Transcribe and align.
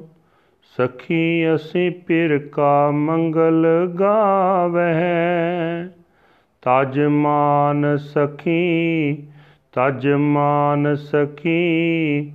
ਸਖੀ 0.77 1.55
ਅਸੀਂ 1.55 1.91
ਪਿਰ 1.91 2.49
ਕਾ 2.52 2.91
ਮੰਗਲ 2.91 3.88
ਗਾਵਹਿ। 3.99 5.03
ਤਜ 6.62 6.99
ਮਾਨ 6.99 7.98
ਸਖੀ, 7.98 9.15
ਤਜ 9.71 10.07
ਮਾਨ 10.07 10.95
ਸਖੀ, 10.95 12.31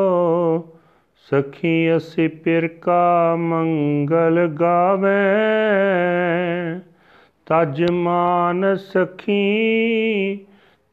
ਸਖੀ 1.30 1.96
ਅਸੀਂ 1.96 2.28
ਪਿਰ 2.28 2.68
ਕਾ 2.68 3.36
ਮੰਗਲ 3.36 4.48
ਗਾਵੇ। 4.48 5.10
ਤਜ 7.46 7.90
ਮਾਨ 7.90 8.76
ਸਖੀ, 8.76 9.40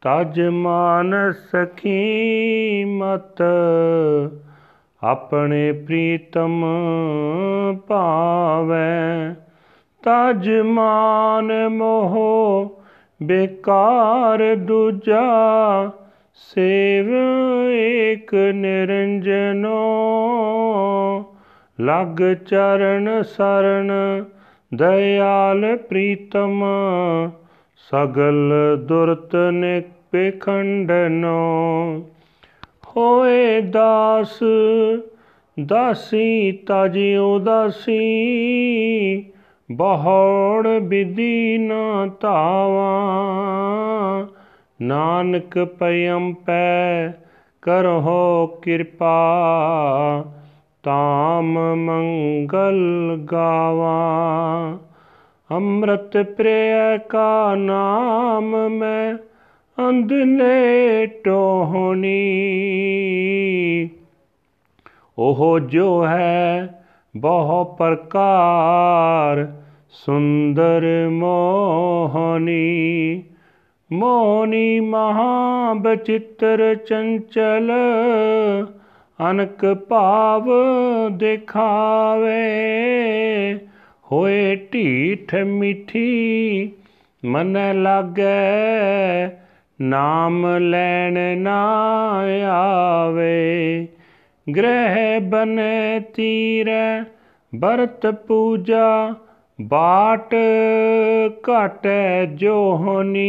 ਤਜ 0.02 0.42
ਮਾਨ 0.42 1.32
ਸਖੀ 1.32 2.86
ਮਤ, 2.86 3.42
ਆਪਣੇ 5.04 5.72
ਪ੍ਰੀਤਮ 5.72 6.66
ਭਾਵੈ। 7.88 9.36
ਤਜ 10.04 10.50
ਮਾਨ 10.50 11.68
ਮੋਹ 11.68 12.18
ਬੇਕਾਰ 13.24 14.56
ਦੂਜਾ 14.56 15.26
ਸੇਵ 16.40 17.10
ਏਕ 17.72 18.34
ਨਿਰੰਜਨੋ, 18.34 19.78
ਲਗ 21.80 22.22
ਚਰਨ 22.34 23.24
ਸਰਣ 23.24 23.92
ਦਇਆਲ 24.72 25.76
ਪ੍ਰੀਤਮ, 25.78 26.64
ਸਗਲ 27.92 28.54
ਦੁਰਤ 28.88 29.36
ਨਿਪਖੰਡਨੋ 29.36 30.06
ਹੋਏ 32.88 33.62
ਦਾਸ, 33.62 34.40
ਦਾਸੀ 35.60 36.52
ਤਜ 36.52 36.98
ਉਦਾਸੀ, 37.18 37.98
ਬਹੁੜ 39.72 40.68
ਬਿਦੀ 40.68 41.58
ਨਾ 41.58 42.06
ਧਾਵਾ 42.22 42.88
ਨਾਨਕ 44.82 45.60
ਪਇਮ 45.60 46.34
ਪੈ 46.34 47.14
ਕਰੋ 47.62 48.48
ਕਿਰਪਾ 48.48 49.36
ਤਾਮ 50.84 51.76
ਮੰਗਲ 51.76 52.80
ਗਾਵਾ। 53.32 54.78
ਅੰਮ੍ਰਿਤ 55.52 56.18
ਪ੍ਰਿਯ 56.18 56.98
ਕਾ 57.10 57.56
ਨਾਮ 57.56 58.70
ਮੈਂ 58.70 59.18
ਅੰਧਲੇ 59.78 61.06
ਟੋਹਣੀ 61.06 62.30
ਉਹ 65.18 65.60
ਜੋ 65.60 66.08
ਹੈ 66.08 66.84
ਬਹੁ 67.18 67.66
ਪ੍ਰਕਾਰ, 67.66 69.52
ਸੁੰਦਰ 69.92 71.10
ਮੋਹਨੀ 71.12 73.24
ਮੋਨੀ 73.92 74.80
ਮਹਾ 74.80 75.74
ਬਚਿੱਤਰ 75.74 76.76
ਚੰਚਲ, 76.76 77.72
ਅਨਕ 79.32 79.66
ਭਾਵ 79.90 80.50
ਦਿਖਾਵੇ। 81.12 82.36
ਹੋਏ 84.12 84.56
ਢੀਠ 84.56 85.36
ਮਿੱਠੀ, 85.36 86.72
ਮਨ 87.26 87.82
ਲਾਗੈ 87.82 89.28
ਨਾਮ 89.82 90.58
ਲੈਣ 90.58 91.38
ਨਾ 91.38 91.62
ਆਵੇ। 92.52 93.88
ਗ੍ਰਹਿ 94.58 95.20
ਬਨੇ 95.20 96.00
ਤੀਰੈ 96.00 97.04
ਬਰਤ 97.56 98.08
ਪੂਜਾ 98.08 99.16
ਬਾਟ 99.62 100.36
ਘਟੈ 101.50 102.26
ਜੋਹਨੀ, 102.26 103.24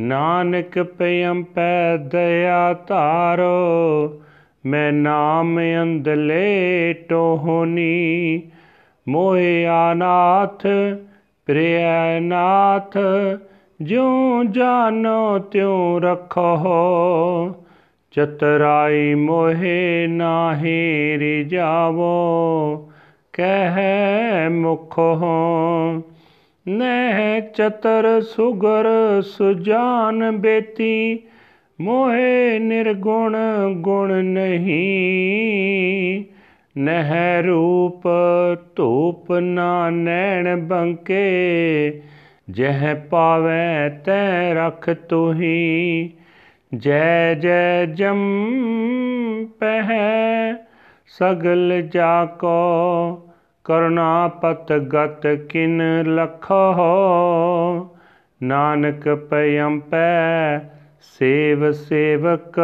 ਨਾਨਕ 0.00 0.82
ਪਿਅਮ 0.82 1.42
ਪੈ 1.42 1.96
ਦਇਆ 1.96 2.72
ਧਾਰੋ, 2.86 4.22
ਮੈਂ 4.66 4.92
ਨਾਮ 4.92 5.60
ਅੰਦਲੇ 5.82 6.92
ਟੋਹਨੀ। 6.92 8.42
ਮੋਹਿ 9.08 9.66
ਆਨਾਥ 9.66 10.66
ਪ੍ਰਿਯ 11.46 12.20
ਨਾਥ, 12.20 12.98
ਜਿਉ 13.82 14.44
ਜਾਨੋ 14.44 15.38
ਤਿਉ 15.38 15.98
ਰਖੋ। 15.98 17.54
ਚਤਰਾਈ 18.10 19.14
ਮੋਹਿ 19.14 20.06
ਨਾਹੀ 20.08 21.16
ਰਿਜਾਵੋ 21.18 22.12
ਕਹਿ 23.32 24.48
ਮੁਖ 24.48 24.98
ਹੋ 24.98 26.02
ਨਹਿ 26.68 27.40
ਚਤਰ 27.40 28.20
ਸੁਗਰ 28.20 28.86
ਸੁਜਾਨ 29.22 30.30
ਬੇਤੀ, 30.30 31.18
ਮੋਹਿ 31.80 32.58
ਨਿਰਗੁਣ 32.58 33.36
ਗੁਣ 33.74 34.24
ਨਹੀਂ। 34.24 36.24
ਨਹਿ 36.78 37.42
ਰੂਪ 37.42 38.02
ਧੂਪ 38.76 39.32
ਨਾ 39.32 39.90
ਨੈਣ 39.90 40.60
ਬੰਕੇ, 40.60 42.02
ਜਹ 42.50 42.94
ਪਾਵੈ 43.10 44.02
ਤੈ 44.04 44.54
ਰਖ 44.54 44.90
ਤੁਹੀ। 44.90 46.10
ਜੈ 46.74 47.34
ਜੈ 47.34 47.84
ਜਮ 47.84 48.18
ਪਹਿ 49.58 49.92
ਸਗਲ 51.18 51.82
ਜਾ 51.82 52.24
ਕੋ 52.24 53.30
ਕਰੁਣਾਪਤ 53.64 54.72
ਗਤ 54.72 55.26
ਕਿਨ 55.26 55.82
ਲਖੋ। 56.06 56.74
ਨਾਨਕ 58.42 59.08
ਪਇਮ 59.08 59.80
ਪੈ 59.80 60.58
ਸੇਵ 61.00 61.72
ਸੇਵਕ, 61.72 62.60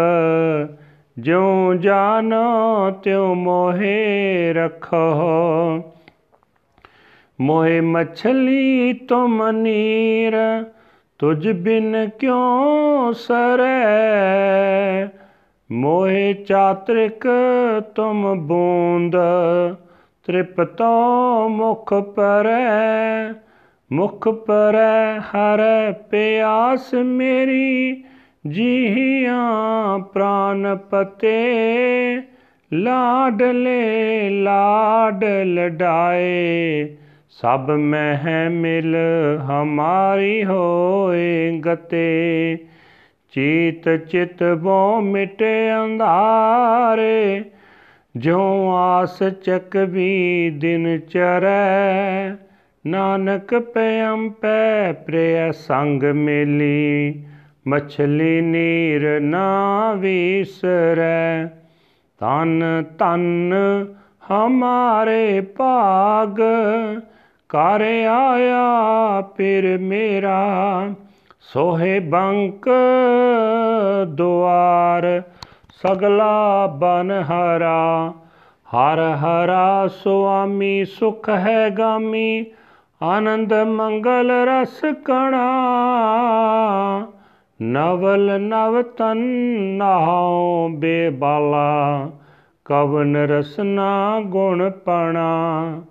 ਜਿਉ 1.18 1.74
ਜਾਨੋ 1.74 2.90
ਤਿਉ 2.90 3.34
ਮੋਹਿ 3.34 4.52
ਰਖੋ। 4.52 5.94
ਮੋਹੇ 7.40 7.80
ਮਛਲੀ 7.80 8.92
ਤੁਮ 8.92 9.50
ਨੀਰ 9.50 10.64
ਤੁਝ 11.18 11.48
ਬਿਨ 11.48 12.08
ਕਿਉ 12.18 13.12
ਸਰੈ? 13.12 15.06
ਮੋਹਿ 15.72 16.34
ਚਾਤ੍ਰਿਕ 16.34 17.26
ਤੁਮ 17.94 18.46
ਬੂੰਦ, 18.46 19.16
ਤ੍ਰਿਪਤੋ 20.26 21.48
ਮੁਖ 21.48 21.94
ਪਰੈ 21.94 23.32
ਮੁਖ 23.92 24.28
ਪਰੈ 24.28 25.18
ਹਰ 25.18 25.60
ਪਿਆਸ 26.10 26.94
ਮੇਰੀ 26.94 28.04
ਜੀਹਾਂ 28.46 29.98
ਪ੍ਰਾਨ 29.98 30.76
ਪਤੇ 30.76 31.36
ਲਾਡਲੇ 32.72 34.30
ਲਾਡ 34.30 35.24
ਲਡਾਏ, 35.24 36.96
ਸਭ 37.30 37.70
ਮਹਿ 37.70 38.48
ਮਿਲ 38.48 38.96
ਹਮਾਰੀ 39.50 40.44
ਹੋਏ 40.44 41.60
ਗਤੇ। 41.60 42.58
ਚੀਤ 43.32 43.96
ਚਿਤ 43.96 44.42
ਬੋ 44.42 45.00
ਮਿਟੇ 45.00 45.72
ਅੰਧਾਰੇ, 45.84 47.44
ਜਿਉ 48.16 48.70
ਆਸ 48.70 49.22
ਚੱਕ 49.22 49.76
ਵੀ 49.76 50.50
ਦਿਨ 50.50 50.98
ਚਰੈ। 50.98 52.30
ਨਾਨਕ 52.86 53.54
ਪਿਅਮ 53.54 54.30
ਪੈ 54.30 54.92
ਪ੍ਰਿਯ 54.92 55.52
ਸੰਗ 55.52 56.02
ਮੇਲੀ, 56.02 57.24
ਮਛਲੀ 57.66 58.40
ਨੀਰ 58.40 59.20
ਨਾ 59.20 59.92
ਵਿਸਰੈ। 59.92 61.46
ਤਨ 62.20 62.84
ਤਨ 62.98 63.54
ਹਮਾਰੇ 64.30 65.40
ਭਾਗ 65.40 66.40
ਕਰ 67.48 67.80
ਆਇਆ 68.10 69.20
ਫਿਰ 69.36 69.78
ਮੇਰਾ। 69.78 70.38
ਸੋਹੇ 71.52 72.00
ਬੰਕ 72.00 72.68
ਦੁਆਰ, 74.08 75.22
ਸਗਲਾ 75.70 76.66
ਬਨ 76.66 77.10
ਹਰਾ। 77.10 78.12
ਹਰ 78.66 78.98
ਹਰਾ 79.00 79.86
ਸੁਆਮੀ 79.86 80.84
ਸੁਖ 80.84 81.28
ਹੈ 81.28 81.70
ਗਾਮੀ, 81.70 82.46
ਆਨੰਦ 83.02 83.54
ਮੰਗਲ 83.54 84.30
ਰਸ 84.30 84.80
ਕਣਾ। 85.04 85.46
ਨਵਲ 87.62 88.40
ਨਵ 88.40 88.82
ਤਨ 88.82 89.16
ਨਹਾਉ 89.78 90.68
ਬੇਬਾਲਾ, 90.68 92.10
ਕਵਨ 92.64 93.16
ਰਸਨਾ 93.16 94.20
ਗੁਣ 94.20 94.70
ਪਣਾ। 94.70 95.82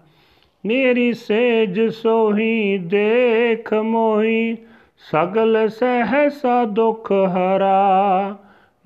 ਮੇਰੀ 0.66 1.14
ਸੇਜ 1.14 1.82
ਸੋਹੀ 1.82 2.78
ਦੇਖ 2.78 3.74
ਮੋਹੀ 3.74 4.58
ਸਗਲ 5.00 5.70
ਸਹਸਾ 5.70 6.66
ਦੁਖ 6.66 7.12
ਹਰਾ। 7.12 8.36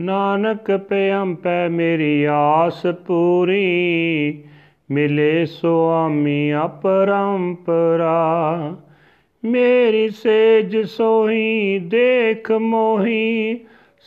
ਨਾਨਕ 0.01 0.77
ਪਿਆਮ 0.77 1.35
ਪੈ 1.35 1.69
ਮੇਰੀ 1.69 2.27
ਆਸ 2.29 2.85
ਪੂਰੀ। 2.85 4.43
ਮਿਲੇ 4.91 5.45
ਸੁਆਮੀ 5.45 6.53
ਅਪਰੰਪਰਾ। 6.65 8.11
ਮੇਰੀ 9.45 10.09
ਸੇਜ 10.09 10.77
ਸੋਹੀ, 10.77 11.79
ਦੇਖ 11.79 12.51
ਮੋਹੀ। 12.51 13.59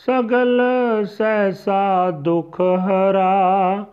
ਸਗਲ 0.05 0.61
ਸਹਸਾ 1.05 2.11
ਦੁਖ 2.11 2.61
ਹਰਾ। 2.61 3.85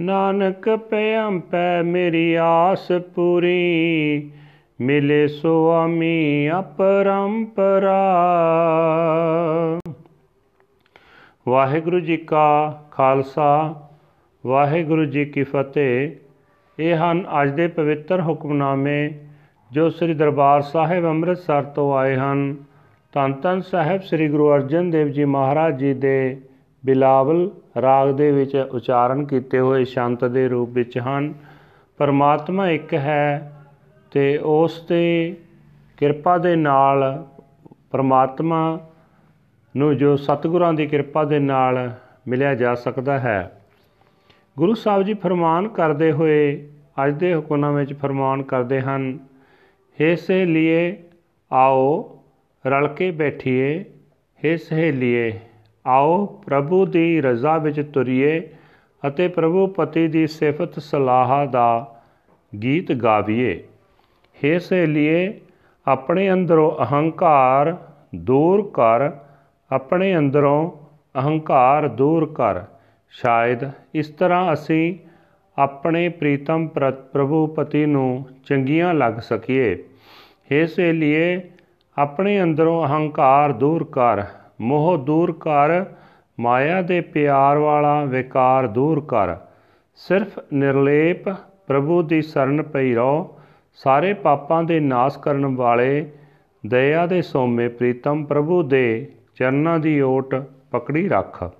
ਨਾਨਕ 0.00 0.76
ਪਿਆਮ 0.76 1.40
ਪੈ 1.40 1.82
ਮੇਰੀ 1.82 2.34
ਆਸ 2.34 2.92
ਪੂਰੀ। 3.14 4.30
ਮਿਲੇ 4.80 5.28
ਸੁਆਮੀ 5.28 6.50
ਅਪਰੰਪਰਾ। 6.58 7.98
ਵਾਹਿਗੁਰੂ 11.48 12.00
ਜੀ 12.00 12.16
ਕਾ 12.16 12.82
ਖਾਲਸਾ, 12.90 13.74
ਵਾਹਿਗੁਰੂ 14.46 15.04
ਜੀ 15.04 15.24
ਕੀ 15.24 15.42
ਫਤਿਹ। 15.42 16.10
ਇਹ 16.78 16.96
ਹਨ 16.96 17.24
ਅੱਜ 17.42 17.50
ਦੇ 17.50 17.66
ਪਵਿੱਤਰ 17.66 18.20
ਹੁਕਮਨਾਮੇ 18.20 19.10
ਜੋ 19.72 19.90
ਸ੍ਰੀ 19.90 20.14
ਦਰਬਾਰ 20.14 20.60
ਸਾਹਿਬ 20.60 21.04
ਅੰਮ੍ਰਿਤਸਰ 21.04 21.62
ਤੋਂ 21.62 21.98
ਆਏ 21.98 22.16
ਹਨ। 22.16 22.56
ਧੰਨ 23.12 23.32
ਧੰਨ 23.32 23.60
ਸਾਹਿਬ 23.60 24.00
ਸ੍ਰੀ 24.00 24.28
ਗੁਰੂ 24.28 24.54
ਅਰਜਨ 24.54 24.90
ਦੇਵ 24.90 25.08
ਜੀ 25.08 25.24
ਮਹਾਰਾਜ 25.24 25.76
ਜੀ 25.76 25.94
ਦੇ 25.94 26.40
ਬਿਲਾਵਲ 26.86 27.50
ਰਾਗ 27.82 28.10
ਦੇ 28.10 28.30
ਵਿੱਚ 28.30 28.56
ਉਚਾਰਨ 28.56 29.24
ਕੀਤੇ 29.24 29.60
ਹੋਏ 29.60 29.84
ਸ਼ੰਤ 29.84 30.24
ਦੇ 30.24 30.48
ਰੂਪ 30.48 30.70
ਵਿੱਚ 30.70 30.98
ਹਨ। 30.98 31.34
ਪਰਮਾਤਮਾ 31.98 32.70
ਇੱਕ 32.70 32.94
ਹੈ 32.94 33.52
ਤੇ 34.10 34.38
ਉਸ 34.38 34.80
ਤੇ 34.80 35.36
ਕਿਰਪਾ 35.96 36.38
ਦੇ 36.38 36.56
ਨਾਲ 36.56 37.26
ਪਰਮਾਤਮਾ 37.90 38.88
ਨੂੰ 39.76 39.96
ਜੋ 39.96 40.16
ਸਤਿਗੁਰਾਂ 40.16 40.72
ਦੀ 40.72 40.86
ਕਿਰਪਾ 40.86 41.24
ਦੇ 41.24 41.38
ਨਾਲ 41.38 41.92
ਮਿਲਿਆ 42.28 42.54
ਜਾ 42.54 42.74
ਸਕਦਾ 42.74 43.18
ਹੈ। 43.18 43.62
ਗੁਰੂ 44.58 44.74
ਸਾਹਿਬ 44.74 45.02
ਜੀ 45.02 45.14
ਫਰਮਾਨ 45.14 45.68
ਕਰਦੇ 45.68 46.12
ਹੋਏ, 46.12 46.68
ਅੱਜ 47.04 47.14
ਦੇ 47.14 47.34
ਹੁਕਮਾਂ 47.34 47.72
ਵਿੱਚ 47.72 47.94
ਫਰਮਾਨ 47.94 48.42
ਕਰਦੇ 48.42 48.80
ਹਨ 48.80 49.18
हे 49.98 50.16
ਸਹੇਲੀਏ, 50.16 50.96
ਆਓ 51.52 52.18
ਰਲ 52.66 52.88
ਕੇ 52.88 53.10
ਬੈਠੀਏ 53.10 53.84
हे 54.42 54.58
ਸਹੇਲੀਏ, 54.58 55.40
ਆਓ 55.86 56.26
ਪ੍ਰਭੂ 56.26 56.86
ਦੀ 56.86 57.20
ਰਜ਼ਾ 57.20 57.58
ਵਿੱਚ 57.58 57.80
ਤੁਰੀਏ 57.80 58.48
ਅਤੇ 59.08 59.28
ਪ੍ਰਭੂ 59.28 59.66
ਪਤੀ 59.66 60.08
ਦੀ 60.08 60.26
ਸਿਫਤ 60.26 60.78
ਸਲਾਹ 60.78 61.46
ਦਾ 61.46 62.00
ਗੀਤ 62.62 62.92
ਗਾਵੀਏ। 62.92 63.67
हे 64.44 64.58
ਸਹੇਲੀਏ 64.60 65.40
ਆਪਣੇ 65.86 66.32
ਅੰਦਰੋਂ 66.32 66.70
ਅਹੰਕਾਰ 66.84 67.76
ਦੂਰ 68.14 68.70
ਕਰ, 68.74 69.10
ਆਪਣੇ 69.70 70.16
ਅੰਦਰੋਂ 70.16 70.70
ਅਹੰਕਾਰ 71.18 71.88
ਦੂਰ 71.88 72.26
ਕਰ। 72.34 72.62
ਸ਼ਾਇਦ 73.10 73.70
ਇਸ 73.94 74.08
ਤਰ੍ਹਾਂ 74.08 74.52
ਅਸੀਂ 74.52 74.94
ਆਪਣੇ 75.58 76.08
ਪ੍ਰੀਤਮ 76.08 76.66
ਪ੍ਰਭੂ 77.12 77.46
ਪਤੀ 77.46 77.86
ਨੂੰ 77.86 78.24
ਚੰਗੀਆਂ 78.46 78.94
ਲੱਗ 78.94 79.14
ਸਕੀਏ। 79.20 79.72
हे 80.52 80.66
ਸਹੇਲੀਏ 80.66 81.40
ਆਪਣੇ 81.96 82.42
ਅੰਦਰੋਂ 82.42 82.86
ਅਹੰਕਾਰ 82.86 83.52
ਦੂਰ 83.52 83.84
ਕਰ, 83.84 84.22
ਮੋਹ 84.60 84.96
ਦੂਰ 84.98 85.32
ਕਰ, 85.32 85.84
ਮਾਇਆ 86.40 86.82
ਦੇ 86.82 87.00
ਪਿਆਰ 87.00 87.58
ਵਾਲਾ 87.58 88.04
ਵਿਕਾਰ 88.04 88.66
ਦੂਰ 88.66 89.00
ਕਰ। 89.08 89.36
ਸਿਰਫ 89.98 90.38
ਨਿਰਲੇਪ 90.54 91.28
ਪ੍ਰਭੂ 91.66 92.02
ਦੀ 92.02 92.22
ਸ਼ਰਨ 92.22 92.62
ਪਈ 92.62 92.94
ਰਹੋ 92.94 93.37
ਸਾਰੇ 93.84 94.14
ਪਾਪਾਂ 94.14 94.62
ਦੇ 94.62 94.80
ਨਾਸ਼ 94.80 95.18
ਕਰਨ 95.18 95.46
ਵਾਲੇ 95.46 96.10
ਦਇਆ 96.66 97.06
ਦੇ 97.06 97.22
ਸੋਮੇ 97.22 97.68
ਪ੍ਰੀਤਮ 97.68 98.24
ਪ੍ਰਭੂ 98.24 98.62
ਦੇ 98.62 99.12
ਚਰਨਾਂ 99.34 99.78
ਦੀ 99.78 100.00
ਓਟ 100.00 100.34
ਪਕੜੀ 100.70 101.08
ਰੱਖ। 101.08 101.52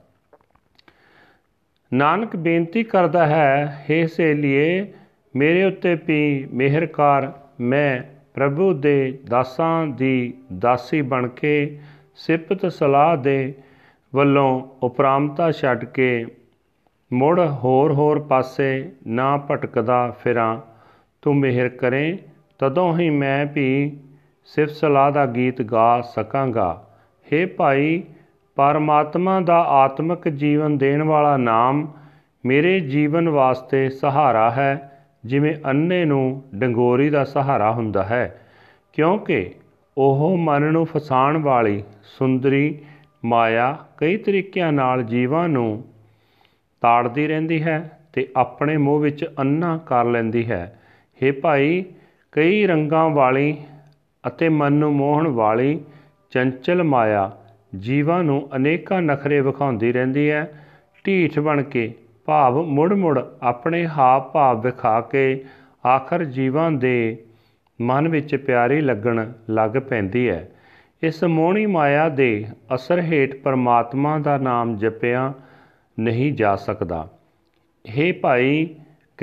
ਨਾਨਕ 1.93 2.37
ਬੇਨਤੀ 2.37 2.82
ਕਰਦਾ 2.82 3.26
ਹੈ 3.26 3.85
हे 3.85 4.09
ਸਹੇਲੀਏ, 4.09 4.93
ਮੇਰੇ 5.37 5.65
ਉੱਤੇ 5.65 5.94
ਵੀ 5.94 6.49
ਮਿਹਰ 6.53 6.87
ਕਰ, 6.87 7.32
ਮੈਂ 7.61 8.03
ਪ੍ਰਭੂ 8.35 8.73
ਦੇ 8.73 9.19
ਦਾਸਾਂ 9.31 9.87
ਦੀ 9.87 10.35
ਦਾਸੀ 10.59 11.03
ਬਣ 11.03 11.29
ਕੇ 11.29 11.79
ਸਿਫਤ 12.17 12.67
ਸਲਾਹ 12.67 13.17
ਦੇ 13.17 13.55
ਵੱਲੋਂ 14.15 14.69
ਉਪਰਾਮਤਾ 14.82 15.50
ਛੱਡ 15.53 15.85
ਕੇ 15.85 16.26
ਮੁੜ 17.12 17.41
ਹੋਰ 17.41 17.93
ਹੋਰ 17.93 18.20
ਪਾਸੇ 18.20 18.93
ਨਾ 19.06 19.37
ਭਟਕਦਾ 19.37 20.11
ਫਿਰਾਂ। 20.11 20.56
ਤੂੰ 21.28 21.36
ਮਿਹਰ 21.36 21.69
ਕਰੇ, 21.69 22.19
ਤਦੋਂ 22.58 22.98
ਹੀ 22.98 23.10
ਮੈਂ 23.10 23.46
ਵੀ 23.46 23.96
ਸਿਫਤ 24.44 24.72
ਸਲਾਹ 24.72 25.10
ਦਾ 25.12 25.26
ਗੀਤ 25.26 25.62
ਗਾ 25.62 26.00
ਸਕਾਂਗਾ। 26.00 26.86
हे 27.26 27.48
ਭਾਈ, 27.56 28.02
ਪਰਮਾਤਮਾ 28.56 29.40
ਦਾ 29.40 29.58
ਆਤਮਿਕ 29.62 30.28
ਜੀਵਨ 30.28 30.78
ਦੇਣ 30.78 31.02
ਵਾਲਾ 31.02 31.36
ਨਾਮ 31.36 31.92
ਮੇਰੇ 32.46 32.80
ਜੀਵਨ 32.80 33.28
ਵਾਸਤੇ 33.28 33.88
ਸਹਾਰਾ 33.90 34.50
ਹੈ, 34.50 35.00
ਜਿਵੇਂ 35.25 35.54
ਅੰਨੇ 35.66 36.04
ਨੂੰ 36.04 36.42
ਡੰਗੋਰੀ 36.54 37.10
ਦਾ 37.10 37.25
ਸਹਾਰਾ 37.25 37.72
ਹੁੰਦਾ 37.72 38.02
ਹੈ, 38.02 38.40
ਕਿਉਂਕਿ 38.92 39.50
ਉਹ 39.98 40.36
ਮਨ 40.38 40.62
ਨੂੰ 40.62 40.86
ਫਸਾਉਣ 40.86 41.42
ਵਾਲੀ 41.42 41.82
ਸੁੰਦਰੀ 42.19 42.78
ਮਾਇਆ 43.24 43.76
ਕਈ 43.96 44.17
ਤਰੀਕਿਆਂ 44.17 44.72
ਨਾਲ 44.72 45.03
ਜੀਵਾਂ 45.03 45.48
ਨੂੰ 45.48 45.84
ਤਾੜਦੀ 46.81 47.26
ਰਹਿੰਦੀ 47.26 47.62
ਹੈ 47.62 48.00
ਤੇ 48.12 48.29
ਆਪਣੇ 48.36 48.76
ਮੋਹ 48.76 49.00
ਵਿੱਚ 49.00 49.24
ਅੰਨਾ 49.38 49.76
ਕਰ 49.86 50.05
ਲੈਂਦੀ 50.05 50.50
ਹੈ। 50.50 50.78
हे 51.22 51.32
ਭਾਈ, 51.41 51.84
ਕਈ 52.32 52.67
ਰੰਗਾਂ 52.67 53.10
ਵਾਲੀ 53.10 53.56
ਅਤੇ 54.27 54.48
ਮਨ 54.48 54.72
ਨੂੰ 54.72 54.93
ਮੋਹਣ 54.93 55.27
ਵਾਲੀ 55.29 55.81
ਚੰਚਲ 56.31 56.82
ਮਾਇਆ 56.82 57.31
ਜੀਵਾਂ 57.79 58.25
ਨੂੰ 58.25 58.48
ਅਨੇਕਾਂ 58.56 59.03
ਨਖਰੇ 59.03 59.41
ਵਿਖਾਉਂਦੀ 59.41 59.93
ਰਹਿੰਦੀ 59.93 60.31
ਹੈ 60.31 60.65
ਢੀਠ 61.06 61.39
ਬਣ 61.39 61.63
ਕੇ 61.63 61.94
ਭਾਵ 62.25 62.63
ਮੁੜ-ਮੁੜ 62.63 63.20
ਆਪਣੇ 63.43 63.87
ਹਾਵ 63.87 64.20
ਭਾਵ 64.22 64.60
ਵਿਖਾ 64.60 65.01
ਕੇ 65.01 65.44
ਆਖਰ 65.87 66.25
ਜੀਵਾਂ 66.25 66.70
ਦੇ 66.70 67.25
ਮਨ 67.81 68.08
ਵਿੱਚ 68.08 68.34
ਪਿਆਰੀ 68.37 68.81
ਲੱਗਣ 68.81 69.32
ਲੱਗ 69.51 69.70
ਪੈਂਦੀ 69.70 70.29
ਹੈ 70.29 70.48
ਇਸ 71.03 71.25
ਮੋਹਣੀ 71.25 71.67
ਮਾਇਆ 71.67 72.08
ਦੇ 72.08 72.46
ਅਸਰ 72.75 73.01
ਹੇਠ 73.01 73.34
ਪਰਮਾਤਮਾ 73.34 74.19
ਦਾ 74.19 74.37
ਨਾਮ 74.37 74.77
ਜਪਿਆ 74.77 75.32
ਨਹੀਂ 76.01 76.32
ਜਾ 76.32 76.56
ਸਕਦਾ। 76.56 77.08
हे 77.84 78.13
ਭਾਈ 78.20 78.69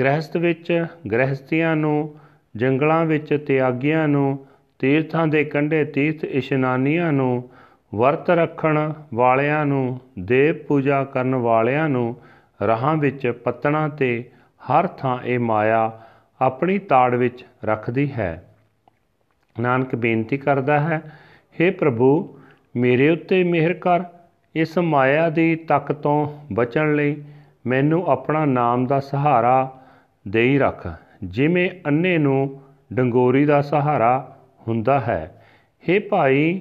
ਗ੍ਰਹਿਸਥ 0.00 0.36
ਵਿੱਚ 0.36 0.86
ਗ੍ਰਹਿਸਤੀਆਂ 1.12 1.76
ਨੂੰ, 1.76 2.14
ਜੰਗਲਾਂ 2.56 3.04
ਵਿੱਚ 3.04 3.44
ਤਿਆਗੀਆਂ 3.46 4.08
ਨੂੰ, 4.08 4.46
ਤੀਰਥਾਂ 4.78 5.26
ਦੇ 5.26 5.44
ਕੰਢੇ 5.44 5.84
ਤੀਰਥ 5.84 6.24
ਇਸ਼ਨਾਨੀਆਂ 6.24 7.12
ਨੂੰ, 7.12 7.50
ਵਰਤ 7.94 8.30
ਰੱਖਣ 8.30 8.92
ਵਾਲਿਆਂ 9.14 9.66
ਨੂੰ, 9.66 10.00
ਦੇਵ 10.18 10.56
ਪੂਜਾ 10.56 11.04
ਕਰਨ 11.04 11.34
ਵਾਲਿਆਂ 11.34 11.88
ਨੂੰ, 11.88 12.16
ਰਾਹਾਂ 12.66 12.96
ਵਿੱਚ 12.96 13.26
ਪਤਣਾ 13.26 13.88
ਤੇ 13.88 14.30
ਹਰ 14.70 14.86
ਥਾਂ 14.86 15.18
ਇਹ 15.24 15.38
ਮਾਇਆ 15.38 16.02
ਆਪਣੀ 16.40 16.78
ਤਾੜ 16.78 17.14
ਵਿੱਚ 17.14 17.44
ਰੱਖਦੀ 17.64 18.12
ਹੈ। 18.12 18.54
ਨਾਨਕ 19.60 19.94
ਬੇਨਤੀ 19.94 20.38
ਕਰਦਾ 20.38 20.80
ਹੈ 20.80 21.00
हे 21.60 21.72
ਪ੍ਰਭੂ, 21.74 22.38
ਮੇਰੇ 22.76 23.10
ਉੱਤੇ 23.10 23.44
ਮਿਹਰ 23.44 23.74
ਕਰ। 23.74 24.04
ਇਸ 24.54 24.78
ਮਾਇਆ 24.78 25.30
ਦੀ 25.30 25.56
ਤੱਕ 25.56 25.92
ਤੋਂ 25.92 26.38
ਬਚਣ 26.52 26.94
ਲਈ 26.94 27.22
ਮੈਨੂੰ 27.66 28.06
ਆਪਣਾ 28.06 28.44
ਨਾਮ 28.44 28.86
ਦਾ 28.86 29.00
ਸਹਾਰਾ 29.00 29.75
ਦੇਈ 30.28 30.58
ਰੱਖ। 30.58 30.88
ਜਿਵੇਂ 31.24 31.70
ਅੰਨੇ 31.86 32.18
ਨੂੰ 32.18 32.60
ਡੰਗੋਰੀ 32.92 33.44
ਦਾ 33.44 33.62
ਸਹਾਰਾ 33.62 34.36
ਹੁੰਦਾ 34.68 35.00
ਹੈ। 35.00 35.44
हे 35.82 36.02
ਭਾਈ, 36.10 36.60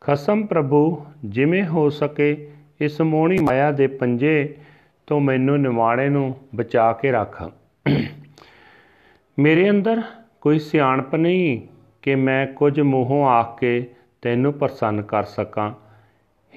ਖਸਮ 0.00 0.46
ਪ੍ਰਭੂ, 0.46 1.06
ਜਿਵੇਂ 1.24 1.64
ਹੋ 1.64 1.90
ਸਕੇ 1.90 2.52
ਇਸ 2.80 3.00
ਮੋਹਣੀ 3.00 3.38
ਮਾਇਆ 3.38 3.70
ਦੇ 3.70 3.86
ਪੰਜੇ 3.86 4.54
ਤੋਂ 5.06 5.20
ਮੈਨੂੰ 5.20 5.60
ਨਿਵਾਣੇ 5.60 6.08
ਨੂੰ 6.08 6.36
ਬਚਾ 6.54 6.92
ਕੇ 6.92 7.12
ਰੱਖ। 7.12 7.50
ਮੇਰੇ 9.38 9.70
ਅੰਦਰ 9.70 10.02
ਕੋਈ 10.40 10.58
ਸਿਆਣਪ 10.58 11.14
ਨਹੀਂ 11.14 11.60
ਕਿ 12.02 12.14
ਮੈਂ 12.14 12.46
ਕੁਝ 12.46 12.80
ਮੋਹੋਂ 12.80 13.26
ਆਖ 13.28 13.60
ਕੇ 13.60 13.90
ਤੈਨੂੰ 14.22 14.52
ਪ੍ਰਸੰਨ 14.52 15.02
ਕਰ 15.02 15.22
ਸਕਾਂ। 15.22 15.72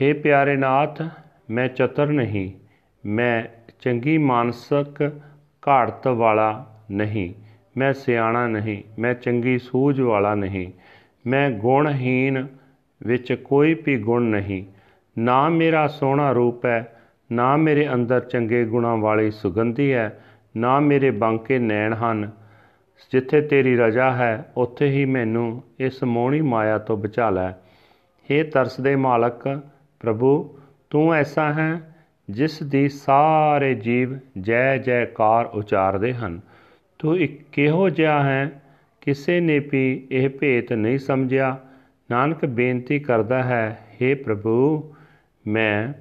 हे 0.01 0.15
ਪਿਆਰੇ 0.23 0.55
ਨਾਥ, 0.55 1.01
ਮੈਂ 1.49 1.67
ਚਤਰ 1.67 2.07
ਨਹੀਂ। 2.07 2.51
ਮੈਂ 3.05 3.43
ਚੰਗੀ 3.81 4.17
ਮਾਨਸਿਕ 4.17 5.21
ਘਾੜਤ 5.67 6.07
ਵਾਲਾ 6.07 6.65
ਨਹੀਂ, 6.91 7.33
ਮੈਂ 7.77 7.93
ਸਿਆਣਾ 7.93 8.47
ਨਹੀਂ, 8.47 8.83
ਮੈਂ 9.00 9.13
ਚੰਗੀ 9.13 9.57
ਸੂਝ 9.59 10.01
ਵਾਲਾ 10.01 10.36
ਨਹੀਂ, 10.36 10.71
ਮੈਂ 11.27 11.50
ਗੁਣਹੀਨ 11.50 12.47
ਵਿੱਚ 13.03 13.33
ਕੋਈ 13.33 13.74
ਵੀ 13.86 13.97
ਗੁਣ 13.97 14.21
ਨਹੀਂ। 14.21 14.63
ਨਾ 15.17 15.50
ਮੇਰਾ 15.50 15.88
ਸੋਹਣਾ 15.88 16.31
ਰੂਪ 16.31 16.65
ਹੈ, 16.65 17.01
ਨਾ 17.31 17.57
ਮੇਰੇ 17.57 17.93
ਅੰਦਰ 17.93 18.19
ਚੰਗੇ 18.19 18.65
ਗੁਣਾਂ 18.65 18.97
ਵਾਲੀ 18.97 19.31
ਸੁਗੰਧੀ 19.31 19.93
ਹੈ, 19.93 20.19
ਨਾ 20.57 20.79
ਮੇਰੇ 20.79 21.12
ਬੰਕੇ 21.12 21.59
ਨੈਣ 21.59 21.93
ਹਨ। 21.93 22.31
ਜਿੱਥੇ 23.12 23.41
ਤੇਰੀ 23.41 23.75
ਰਜਾ 23.75 24.12
ਹੈ, 24.12 24.51
ਉੱਥੇ 24.57 24.89
ਹੀ 24.89 25.05
ਮੈਨੂੰ 25.05 25.63
ਇਸ 25.79 26.03
ਮੋਹਣੀ 26.03 26.41
ਮਾਇਆ 26.41 26.77
ਤੋਂ 26.77 26.97
ਬਚਾ 26.97 27.29
ਲੈ। 27.29 27.50
हे 28.29 28.50
ਤਰਸ 28.51 28.79
ਦੇ 28.81 28.95
ਮਾਲਕ, 28.95 29.62
ਪ੍ਰਭੂ, 30.00 30.59
ਤੂੰ 30.89 31.13
ਐਸਾ 31.13 31.53
ਹੈ 31.53 31.96
ਜਿਸ 32.29 32.63
ਦੀ 32.63 32.89
ਸਾਰੇ 32.89 33.75
ਜੀਵ 33.75 34.17
ਜੈ 34.41 34.77
ਜੈਕਾਰ 34.77 35.46
ਉਚਾਰਦੇ 35.46 36.13
ਹਨ। 36.13 36.41
ਤੂੰ 37.00 37.17
ਇੱਕ 37.17 37.43
ਕਿਹੋ 37.51 37.89
ਜਿਹਾ 37.89 38.24
ਹੈ? 38.24 38.62
ਕਿਸੇ 39.01 39.39
ਨੇ 39.39 39.60
ਵੀ 39.60 40.07
ਇਹ 40.12 40.29
ਭੇਤ 40.29 40.74
ਨਹੀਂ 40.74 41.00
ਸਮਝਿਆ। 41.00 41.57
ਨਾਨਕ 42.12 42.46
ਬੇਨਤੀ 42.46 43.00
ਕਰਦਾ 43.00 43.43
ਹੈ 43.43 43.79
हे 43.93 44.17
ਪ੍ਰਭੂ, 44.24 44.93
ਮੈਂ 45.48 45.93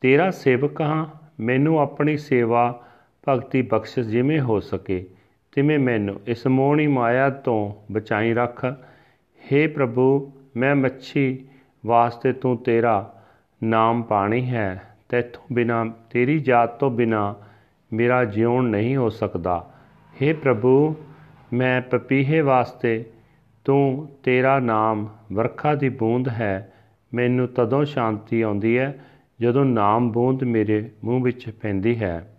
ਤੇਰਾ 0.00 0.30
ਸੇਵਕ 0.30 0.80
ਹਾਂ। 0.80 1.06
ਮੈਨੂੰ 1.40 1.78
ਆਪਣੀ 1.78 2.16
ਸੇਵਾ, 2.16 2.82
ਭਗਤੀ, 3.28 3.62
ਬਖਸ਼ਿਸ਼ 3.62 4.08
ਜਿਵੇਂ 4.08 4.40
ਹੋ 4.40 4.60
ਸਕੇ, 4.60 5.06
ਤਿਵੇਂ 5.52 5.78
ਮੈਨੂੰ 5.78 6.20
ਇਸ 6.26 6.46
ਮੋਹਣੀ 6.46 6.86
ਮਾਇਆ 6.86 7.30
ਤੋਂ 7.30 7.92
ਬਚਾਈ 7.92 8.34
ਰੱਖ। 8.34 8.64
हे 9.40 9.70
ਪ੍ਰਭੂ, 9.70 10.32
ਮੈਂ 10.56 10.76
ਮੱਛੀ 10.76 11.44
ਵਾਸਤੇ 11.86 12.32
ਤੂੰ 12.32 12.56
ਤੇਰਾ 12.56 13.22
ਨਾਮ 13.64 14.02
ਪਾਣੀ 14.02 14.50
ਹੈ। 14.50 14.82
ਤੇਥੋਂ 15.12 15.54
ਬਿਨਾ, 15.54 15.92
ਤੇਰੀ 16.10 16.38
ਜਾਤ 16.38 16.78
ਤੋਂ 16.78 16.90
ਬਿਨਾ 16.90 17.34
ਮੇਰਾ 17.92 18.24
ਜਿਉਣ 18.24 18.64
ਨਹੀਂ 18.64 18.96
ਹੋ 18.96 19.10
ਸਕਦਾ। 19.10 19.70
हे 20.22 20.36
ਪ੍ਰਭੂ, 20.36 20.94
ਮੈਂ 21.52 21.80
ਪਪੀਹੇ 21.80 22.40
ਵਾਸਤੇ 22.40 23.04
ਤੂੰ 23.64 24.08
ਤੇਰਾ 24.22 24.58
ਨਾਮ 24.58 25.08
ਵਰਖਾ 25.32 25.74
ਦੀ 25.74 25.88
ਬੂੰਦ 25.88 26.28
ਹੈ। 26.28 26.72
ਮੈਨੂੰ 27.14 27.48
ਤਦੋਂ 27.48 27.84
ਸ਼ਾਂਤੀ 27.84 28.42
ਆਉਂਦੀ 28.42 28.78
ਹੈ 28.78 29.04
ਜਦੋਂ 29.40 29.64
ਨਾਮ 29.64 30.12
ਬੂੰਦ 30.12 30.44
ਮੇਰੇ 30.44 30.90
ਮੂੰਹ 31.04 31.22
ਵਿੱਚ 31.22 31.50
ਪੈਂਦੀ 31.50 32.02
ਹੈ। 32.02 32.36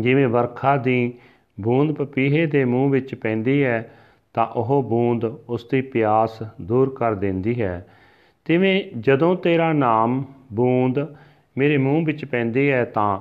ਜਿਵੇਂ 0.00 0.28
ਵਰਖਾ 0.28 0.76
ਦੀ 0.76 1.14
ਬੂੰਦ 1.60 1.92
ਪਪੀਹੇ 1.92 2.46
ਦੇ 2.46 2.64
ਮੂੰਹ 2.64 2.90
ਵਿੱਚ 2.90 3.14
ਪੈਂਦੀ 3.14 3.64
ਹੈ, 3.64 3.92
ਤਾਂ 4.34 4.46
ਉਹ 4.46 4.82
ਬੂੰਦ 4.82 5.24
ਉਸ 5.24 5.68
ਦੀ 5.70 5.80
ਪਿਆਸ 5.80 6.42
ਦੂਰ 6.62 6.94
ਕਰ 6.94 7.14
ਦਿੰਦੀ 7.14 7.62
ਹੈ। 7.62 7.86
ਤਿਵੇਂ 8.44 9.00
ਜਦੋਂ 9.00 9.36
ਤੇਰਾ 9.36 9.72
ਨਾਮ 9.72 10.24
ਬੂੰਦ 10.52 11.16
ਮੇਰੇ 11.55 11.77
ਮੂੰਹ 11.77 12.05
ਵਿੱਚ 12.05 12.25
ਪੈਂਦੀ 12.25 12.69
ਹੈ 12.71 12.83
ਤਾਂ 12.85 13.19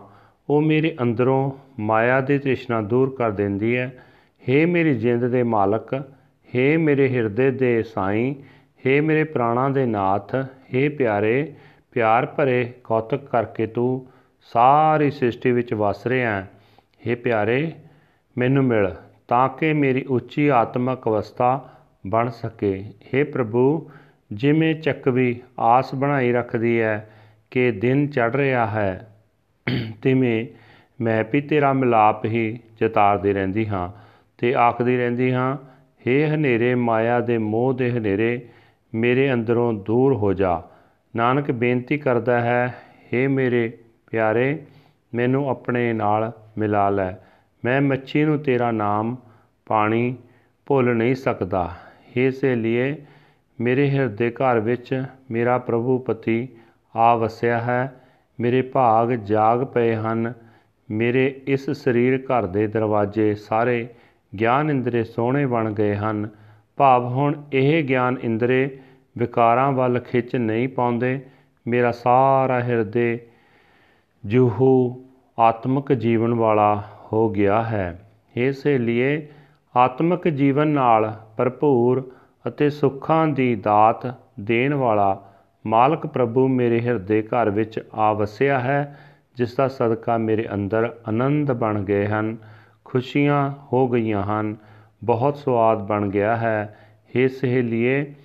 ਉਹ 0.49 0.63
ਮੇਰੇ 0.63 0.95
ਅੰਦਰੋਂ 1.03 1.51
ਮਾਇਆ 1.81 2.21
ਦੀ 2.21 2.39
ਤ੍ਰਿਸ਼ਨਾ 2.39 2.81
ਦੂਰ 2.83 3.15
ਕਰ 3.19 3.31
ਦਿੰਦੀ 3.31 3.77
ਹੈ 3.77 3.91
हे 4.43 4.67
ਮੇਰੀ 4.69 4.95
ਜਿੰਦ 4.95 5.25
ਦੇ 5.25 5.43
ਮਾਲਕ 5.43 5.95
हे 6.49 6.67
ਮੇਰੇ 6.79 7.09
ਹਿਰਦੇ 7.09 7.51
ਦੇ 7.53 7.83
ਸਾਈਂ 7.85 8.35
हे 8.85 9.01
ਮੇਰੇ 9.03 9.25
ਪ੍ਰਾਣਾਂ 9.25 9.69
ਦੇ 9.71 9.87
ਨਾਥ 9.87 10.35
हे 10.75 10.89
ਪਿਆਰੇ 10.99 11.55
ਪਿਆਰ 11.93 12.27
ਭਰੇ 12.27 12.65
ਕੌਤਕ 12.85 13.29
ਕਰਕੇ 13.29 13.67
ਤੂੰ 13.67 14.07
ਸਾਰੀ 14.53 15.11
ਸ੍ਰਿਸ਼ਟੀ 15.11 15.53
ਵਿੱਚ 15.53 15.73
ਵਸ 15.75 16.07
ਰਿਹਾ 16.07 16.31
ਹੈ 16.33 16.49
हे 17.03 17.17
ਪਿਆਰੇ 17.17 17.73
ਮੈਨੂੰ 18.37 18.65
ਮਿਲ 18.65 18.95
ਤਾਂ 19.29 19.49
ਕਿ 19.51 19.73
ਮੇਰੀ 19.73 20.05
ਉੱਚੀ 20.11 20.47
ਆਤਮਿਕ 20.53 21.09
ਅਵਸਥਾ 21.09 21.61
ਬਣ 22.07 22.31
ਸਕੇ 22.33 22.75
हे 23.07 23.25
ਪ੍ਰਭੂ 23.33 23.91
ਜਿਵੇਂ 24.33 24.75
ਚੱਕਵੀ 24.75 25.35
ਆਸ 25.65 25.95
ਬਣਾਈ 25.95 26.33
ਰੱਖਦੀ 26.33 26.81
ਹੈ 26.81 26.97
ਕਿ 27.52 27.72
ਦਿਨ 27.72 28.08
ਚੜ 28.08 28.36
ਰਿਹਾ 28.36 28.66
ਹੈ, 28.68 29.08
ਤਿਵੇਂ 30.02 30.46
ਮੈਂ 31.02 31.24
ਵੀ 31.32 31.42
ਤੇਰਾ 31.42 31.74
ਮਿਲਾਪ 31.74 32.26
ਹੀ 32.26 32.60
ਜਤਾਰਦੀ 32.82 33.34
ਰਹਿੰਦੀ 33.34 33.68
ਹਾਂ 33.68 33.90
ਤੇ 34.38 34.54
ਆਖਦੀ 34.56 34.98
ਰਹਿੰਦੀ 34.98 35.32
ਹਾਂ 35.32 35.58
हे 36.02 36.36
ਹਨੇਰੇ 36.36 36.76
ਮਾਇਆ 36.76 37.20
ਦੇ 37.20 37.38
ਮੋਹ 37.38 37.74
ਦੇ 37.74 37.92
ਹਨੇਰੇ, 37.92 38.48
ਮੇਰੇ 38.94 39.34
ਅੰਦਰੋਂ 39.34 39.74
ਦੂਰ 39.74 40.14
ਹੋ 40.14 40.34
ਜਾ। 40.34 40.62
ਨਾਨਕ 41.16 41.52
ਬੇਨਤੀ 41.52 41.98
ਕਰਦਾ 41.98 42.40
ਹੈ 42.42 42.76
हे 43.14 43.30
ਮੇਰੇ 43.30 43.72
ਪਿਆਰੇ, 44.12 44.66
ਮੈਨੂੰ 45.14 45.50
ਆਪਣੇ 45.50 45.94
ਨਾਲ 45.94 46.32
ਮਿਲਾ 46.58 46.90
ਲੈ। 46.90 47.12
ਮੈਂ 47.66 47.82
ਮੱਛੀ 47.82 48.24
ਨੂੰ 48.24 48.40
ਤੇਰਾ 48.40 48.72
ਨਾਮ 48.72 49.16
ਪਾਣੀ 49.66 50.16
ਭੁੱਲ 50.66 50.96
ਨਹੀਂ 50.96 51.16
ਸਕਦਾ। 51.16 51.70
ਇਸੇ 52.16 52.56
ਲਈ 52.56 52.96
ਮੇਰੇ 53.60 53.90
ਹਿਰਦੇ 53.90 54.30
ਘਰ 54.32 54.60
ਵਿੱਚ 54.60 55.04
ਮੇਰਾ 55.32 55.58
ਪ੍ਰਭੂ 55.58 55.98
ਪਤੀ 56.00 56.48
ਆ 56.96 57.16
ਵਸਿਆ 57.16 57.60
ਹੈ, 57.60 58.02
ਮੇਰੇ 58.40 58.62
ਭਾਗ 58.62 59.12
ਜਾਗ 59.12 59.64
ਪਏ 59.64 59.96
ਹਨ, 59.96 60.34
ਮੇਰੇ 60.92 61.42
ਇਸ 61.48 61.70
ਸਰੀਰ 61.70 62.18
ਘਰ 62.18 62.46
ਦੇ 62.46 62.68
ਦਰਵਾਜ਼ੇ 62.68 63.36
ਸਾਰੇ 63.36 63.88
ਗਿਆਨ 64.40 64.70
ਇੰਦਰੇ 64.70 65.04
ਸੋਹਣੇ 65.04 65.46
ਬਣ 65.46 65.74
ਗਏ 65.74 65.96
ਹਨ। 65.96 66.30
ਭਾਵ 66.78 67.06
ਹੁਣ 67.06 67.42
ਇਹ 67.54 67.84
ਗਿਆਨ 67.84 68.18
ਇੰਦਰੇ 68.24 68.80
ਵਿਕਾਰਾਂ 69.18 69.72
ਵੱਲ 69.72 70.00
ਖਿੱਚ 70.00 70.36
ਨਹੀਂ 70.36 70.70
ਪਾਉਂਦੇ, 70.70 71.20
ਮੇਰਾ 71.68 71.92
ਸਾਰਾ 71.92 72.62
ਹਿਰਦੇ 72.62 73.28
ਜੂਹੂ 74.26 75.06
ਆਤਮਿਕ 75.40 75.94
ਜੀਵਨ 75.94 76.34
ਵਾਲਾ 76.34 76.84
ਹੋ 77.14 77.30
ਗਿਆ 77.30 77.64
ਹੈ। 77.64 78.06
ਇਸੇ 78.36 78.78
ਲਈ 78.78 79.28
ਆਤਮਿਕ 79.78 80.28
ਜੀਵਨ 80.28 80.68
ਨਾਲ 80.68 81.14
ਭਰਪੂਰ 81.38 82.12
ਅਤੇ 82.48 82.70
ਸੁੱਖਾਂ 82.70 83.28
ਦੀ 83.28 83.56
ਦਾਤ 83.56 84.16
ਦੇਣ 84.40 84.74
ਵਾਲਾ 84.74 85.29
ਮਾਲਕ 85.68 86.08
ਪ੍ਰਭੂ 86.08 86.48
ਮੇਰੇ 86.48 86.82
ਹਿਰਦੇ 86.82 87.22
ਘਰ 87.22 87.50
ਵਿੱਚ 87.50 87.80
ਆ 87.94 88.14
ਵਸਿਆ 88.14 88.60
ਹੈ 88.60 89.00
ਜਿਸ 89.36 89.56
ਦਾ 89.56 89.68
ਸਦਕਾ 89.68 90.18
ਮੇਰੇ 90.18 90.48
ਅੰਦਰ 90.54 90.96
ਆਨੰਦ 91.08 91.52
ਬਣ 91.52 91.84
ਗਏ 91.84 92.08
ਹਨ। 92.08 92.38
ਖੁਸ਼ੀਆਂ 92.86 93.52
ਹੋ 93.74 93.88
ਗਈਆਂ 93.88 94.24
ਹਨ। 94.24 94.56
ਬਹੁਤ 95.04 95.38
ਸਵਾਦ 95.38 95.88
ਬਣ 95.88 96.10
ਗਿਆ 96.10 96.38
ਹੈ। 96.38 96.78
हे 97.06 97.30
ਸਹੇਲੀਏ, 97.30 98.16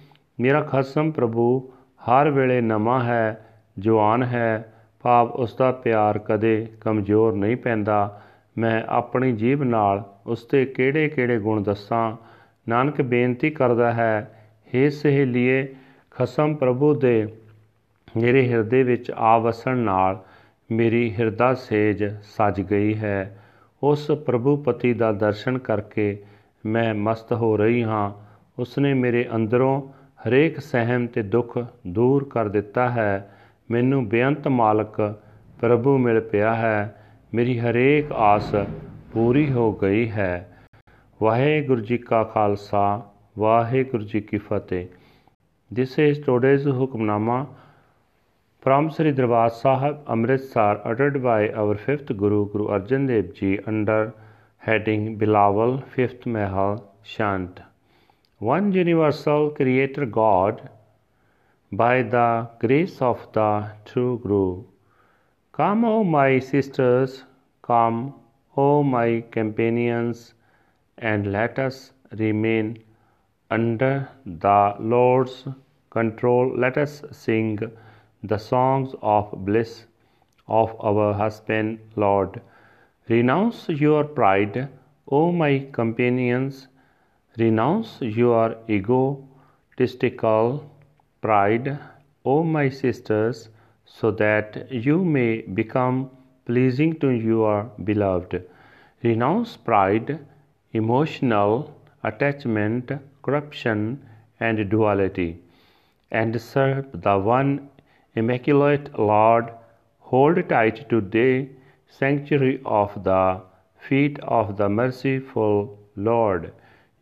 ਮੇਰਾ 0.41 0.61
ਖਸਮ 0.61 1.11
ਪ੍ਰਭੂ 1.11 1.73
ਹਰ 2.09 2.31
ਵੇਲੇ 2.31 2.61
ਨਵਾਂ 2.61 3.05
ਹੈ, 3.05 3.47
ਜਵਾਨ 3.79 4.23
ਹੈ। 4.23 4.73
ਭਾਵ 5.03 5.31
ਉਸ 5.31 5.57
ਦਾ 5.57 5.73
ਪਿਆਰ 5.73 6.19
ਕਦੇ 6.19 6.69
ਕਮਜ਼ੋਰ 6.81 7.35
ਨਹੀਂ 7.35 7.57
ਪੈਂਦਾ। 7.57 8.23
ਮੈਂ 8.59 8.83
ਆਪਣੀ 8.88 9.33
ਜੀਬ 9.33 9.62
ਨਾਲ 9.62 10.05
ਉਸ 10.26 10.45
ਤੇ 10.45 10.67
ਕਿਹੜੇ-ਕਿਹੜੇ 10.67 11.38
ਗੁਣ 11.38 11.62
ਦੱਸਾਂ? 11.62 12.17
ਨਾਨਕ 12.69 13.03
ਬੇਨਤੀ 13.03 13.50
ਕਰਦਾ 13.50 13.93
ਹੈ 13.93 14.41
हे 14.67 14.91
ਸਹੇਲੀਏ 14.91 15.75
ਖਸਮ 16.16 16.54
ਪ੍ਰਭੂ 16.54 16.94
ਦੇ 16.94 17.33
ਮੇਰੇ 18.16 18.49
ਹਿਰਦੇ 18.49 18.83
ਵਿੱਚ 18.83 19.12
ਆ 19.16 19.38
ਵਸਣ 19.38 19.78
ਨਾਲ 19.78 20.25
ਮੇਰੀ 20.73 21.14
ਹਿਰਦਾ 21.14 21.54
ਸੇਜ 21.54 22.04
ਸਜ 22.23 22.61
ਗਈ 22.61 22.94
ਹੈ। 22.94 23.42
ਉਸ 23.83 24.11
ਪ੍ਰਭੂ 24.11 24.56
ਪਤੀ 24.56 24.94
ਦਾ 24.94 25.12
ਦਰਸ਼ਨ 25.12 25.59
ਕਰਕੇ 25.59 26.23
ਮੈਂ 26.66 26.94
ਮਸਤ 26.94 27.33
ਹੋ 27.33 27.56
ਰਹੀ 27.56 27.83
ਹਾਂ। 27.83 28.12
ਉਸਨੇ 28.59 28.94
ਮੇਰੇ 28.94 29.28
ਅੰਦਰੋਂ 29.35 29.83
ਹਰੇਕ 30.28 30.61
ਸਹਿਮ 30.61 31.06
ਤੇ 31.06 31.23
ਦੁੱਖ 31.23 31.59
ਦੂਰ 31.87 32.25
ਕਰ 32.25 32.49
ਦਿੱਤਾ 32.49 32.90
ਹੈ। 32.90 33.37
ਮੈਨੂੰ 33.71 34.09
ਬੇਅੰਤ 34.09 34.49
ਮਾਲਕ 34.49 35.21
ਪ੍ਰਭੂ 35.61 35.99
ਮਿਲ 35.99 36.21
ਪਿਆ 36.21 36.54
ਹੈ। 36.54 37.06
ਮੇਰੀ 37.35 37.61
ਹਰੇਕ 37.61 38.12
ਆਸ 38.12 38.54
ਪੂਰੀ 39.12 39.52
ਹੋ 39.52 39.73
ਗਈ 39.73 40.11
ਹੈ। 40.11 40.59
ਵਾਹਿਗੁਰੂ 41.23 41.80
ਜੀ 41.80 41.99
ਕਾ 41.99 42.25
ਖਾਲਸਾ, 42.25 43.11
ਵਾਹਿਗੁਰੂ 43.38 44.02
ਜੀ 44.02 44.21
ਕੀ 44.21 44.38
ਫਤਿਹ। 44.38 44.87
This 45.76 45.95
is 45.99 46.19
today's 46.25 46.64
Hukmnama 46.78 47.49
from 48.64 48.90
Sri 48.97 49.11
Darbar 49.11 49.50
Sahib 49.61 50.02
Amritsar 50.14 50.81
uttered 50.90 51.21
by 51.21 51.49
our 51.62 51.75
5th 51.75 52.12
Guru 52.16 52.49
Guru 52.50 52.66
Arjan 52.75 53.09
Dev 53.09 53.33
Ji 53.38 53.59
under 53.66 54.14
heading 54.59 55.19
Bilawal 55.19 55.73
5th 55.95 56.26
Mahal 56.26 56.76
Shant. 57.02 57.59
One 58.38 58.71
universal 58.73 59.50
creator 59.50 60.07
God 60.07 60.62
by 61.73 62.02
the 62.02 62.28
grace 62.61 63.02
of 63.02 63.26
the 63.33 63.73
true 63.85 64.21
Guru. 64.23 64.62
Come, 65.50 65.85
O 65.85 66.04
my 66.04 66.38
sisters, 66.38 67.25
come, 67.62 68.14
O 68.57 68.85
my 68.85 69.25
companions, 69.33 70.35
and 70.99 71.33
let 71.33 71.59
us 71.59 71.90
remain 72.12 72.78
under 73.50 74.09
the 74.25 74.76
Lord's 74.78 75.45
control. 75.95 76.53
Let 76.65 76.77
us 76.77 77.03
sing 77.13 77.59
the 78.23 78.39
songs 78.39 78.95
of 79.03 79.33
bliss 79.47 79.87
of 80.47 80.77
our 80.81 81.13
husband 81.15 81.79
Lord. 81.97 82.41
Renounce 83.09 83.69
your 83.69 84.05
pride, 84.05 84.69
O 85.09 85.33
my 85.33 85.67
companions, 85.73 86.69
renounce 87.39 87.99
your 88.01 88.57
egotistical 88.69 90.47
pride, 91.21 91.79
O 92.25 92.43
my 92.43 92.69
sisters, 92.71 93.49
so 93.85 94.11
that 94.11 94.71
you 94.71 95.05
may 95.05 95.43
become 95.43 96.11
pleasing 96.47 96.99
to 97.01 97.11
your 97.11 97.71
beloved. 97.85 98.43
Renounce 99.03 99.57
pride, 99.57 100.19
emotional 100.73 101.75
attachment, 102.03 102.91
corruption, 103.23 104.03
and 104.41 104.69
duality, 104.71 105.39
and 106.23 106.40
serve 106.40 106.87
the 107.06 107.18
one 107.18 107.68
Immaculate 108.16 108.97
Lord, 108.97 109.50
hold 109.99 110.49
tight 110.49 110.88
to 110.88 111.00
the 111.00 111.49
sanctuary 111.88 112.61
of 112.64 112.92
the 113.02 113.40
feet 113.88 114.21
of 114.21 114.56
the 114.56 114.68
merciful 114.68 115.78
Lord, 115.97 116.52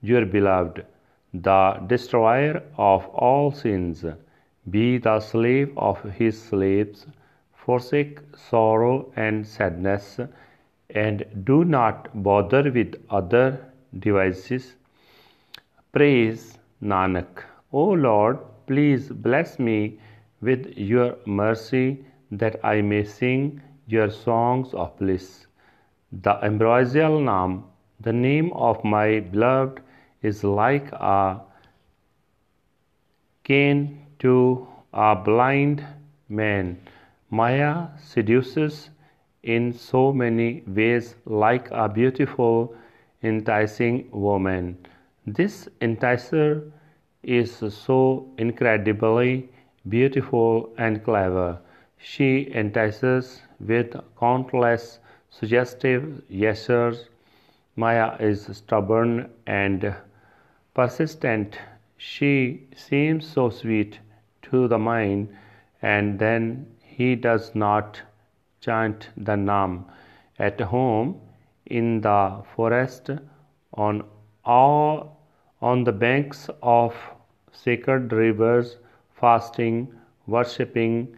your 0.01 0.25
beloved, 0.25 0.87
the 1.35 1.83
destroyer 1.87 2.63
of 2.79 3.07
all 3.09 3.51
sins. 3.53 4.05
Be 4.71 4.97
the 4.97 5.21
slave 5.21 5.77
of 5.77 6.03
his 6.21 6.41
slaves, 6.41 7.07
forsake 7.53 8.21
sorrow 8.37 9.13
and 9.17 9.47
sadness, 9.47 10.19
and 10.91 11.25
do 11.45 11.65
not 11.65 12.09
bother 12.23 12.71
with 12.71 12.95
other 13.11 13.47
devices. 13.99 14.77
Praise 15.93 16.59
Nanak. 16.83 17.45
O 17.73 17.85
Lord, 18.09 18.39
please 18.73 19.11
bless 19.11 19.59
me 19.59 19.99
with 20.41 20.67
your 20.79 21.17
mercy 21.27 22.03
that 22.31 22.59
I 22.65 22.81
may 22.81 23.05
sing 23.05 23.61
your 23.87 24.09
songs 24.11 24.73
of 24.73 24.97
bliss. 24.97 25.47
The 26.23 26.43
ambrosial 26.43 27.21
name, 27.21 27.65
the 28.01 28.15
name 28.15 28.51
of 28.55 28.83
my 28.83 29.21
beloved, 29.21 29.83
is 30.23 30.43
like 30.43 30.91
a 30.93 31.43
cane 33.45 34.07
to 34.21 34.67
a 34.95 35.17
blind 35.17 35.85
man. 36.31 36.81
Maya 37.29 37.89
seduces 37.99 38.89
in 39.43 39.71
so 39.75 40.15
many 40.15 40.63
ways 40.67 41.17
like 41.27 41.71
a 41.73 41.91
beautiful, 41.91 42.75
enticing 43.23 44.09
woman. 44.13 44.79
This 45.27 45.69
enticer 45.83 46.73
is 47.23 47.53
so 47.53 48.29
incredibly 48.39 49.49
beautiful 49.89 50.73
and 50.79 51.05
clever. 51.05 51.59
She 51.99 52.53
entices 52.53 53.43
with 53.61 53.97
countless 54.19 54.99
suggestive 55.31 56.23
yesers. 56.31 57.09
Maya 57.77 58.17
is 58.21 58.47
stubborn 58.57 59.31
and 59.47 59.95
persistent. 60.75 61.59
She 61.97 62.67
seems 62.77 63.27
so 63.27 63.51
sweet 63.51 63.99
to 64.43 64.69
the 64.69 64.79
mind, 64.79 65.29
and 65.81 66.19
then 66.19 66.67
he 66.81 67.15
does 67.15 67.55
not 67.55 68.03
chant 68.61 69.09
the 69.17 69.37
Nam 69.37 69.87
at 70.39 70.61
home, 70.61 71.21
in 71.67 72.01
the 72.01 72.43
forest, 72.55 73.11
on 73.75 74.05
all 74.45 75.22
on 75.63 75.85
the 75.85 75.93
banks 75.93 76.51
of 76.63 76.95
sacred 77.53 78.13
rivers, 78.13 78.79
fasting, 79.15 79.89
worshipping, 80.27 81.17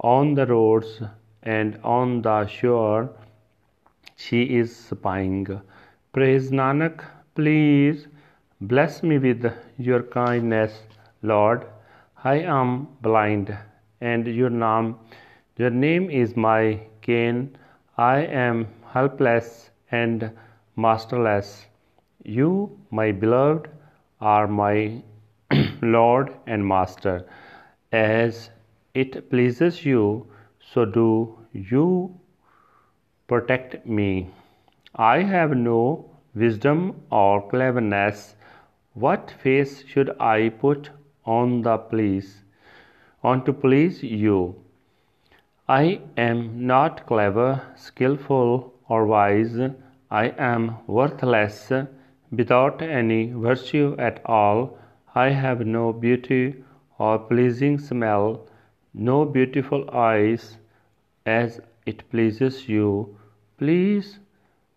on 0.00 0.34
the 0.34 0.46
roads 0.46 1.00
and 1.42 1.78
on 1.82 2.20
the 2.20 2.46
shore, 2.46 3.08
she 4.16 4.42
is 4.58 4.76
spying. 4.76 5.46
Praise 6.12 6.50
Nanak, 6.50 7.04
please 7.34 8.06
bless 8.60 9.02
me 9.02 9.18
with 9.18 9.50
your 9.78 10.02
kindness, 10.02 10.82
Lord. 11.22 11.66
I 12.24 12.36
am 12.40 12.88
blind, 13.00 13.56
and 14.00 14.26
your 14.26 14.50
name, 14.50 14.96
your 15.56 15.70
name 15.70 16.10
is 16.10 16.36
my 16.36 16.80
cane. 17.00 17.56
I 17.96 18.18
am 18.18 18.66
helpless 18.92 19.70
and 19.90 20.30
masterless. 20.76 21.66
You, 22.24 22.78
my 22.90 23.12
beloved, 23.12 23.68
are 24.20 24.46
my 24.46 25.02
Lord 25.82 26.34
and 26.46 26.66
Master. 26.66 27.26
As 27.92 28.50
it 28.94 29.30
pleases 29.30 29.84
you, 29.84 30.26
so 30.72 30.84
do 30.84 31.38
you 31.52 32.18
protect 33.26 33.86
me. 33.86 34.30
I 34.94 35.22
have 35.22 35.56
no 35.56 36.10
wisdom 36.34 37.02
or 37.10 37.48
cleverness. 37.48 38.34
What 38.94 39.30
face 39.42 39.84
should 39.86 40.10
I 40.20 40.48
put 40.48 40.90
on 41.24 41.62
the 41.62 41.78
please 41.78 42.42
on 43.22 43.44
to 43.44 43.52
please 43.52 44.02
you. 44.02 44.54
I 45.68 46.00
am 46.16 46.66
not 46.66 47.06
clever, 47.06 47.62
skillful, 47.76 48.72
or 48.88 49.06
wise. 49.06 49.58
I 50.10 50.26
am 50.50 50.76
worthless 50.86 51.72
without 52.30 52.82
any 52.82 53.32
virtue 53.32 53.94
at 53.98 54.20
all. 54.24 54.78
I 55.14 55.30
have 55.30 55.66
no 55.66 55.92
beauty 55.92 56.62
or 56.98 57.18
pleasing 57.18 57.78
smell, 57.78 58.46
no 58.92 59.24
beautiful 59.24 59.88
eyes, 59.90 60.58
as 61.24 61.60
it 61.86 62.08
pleases 62.10 62.68
you. 62.68 63.16
Please 63.58 64.18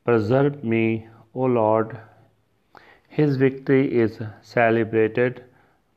preserve 0.05 0.63
me, 0.63 1.07
O 1.33 1.41
Lord. 1.43 1.97
His 3.07 3.37
victory 3.37 3.93
is 3.99 4.19
celebrated 4.41 5.43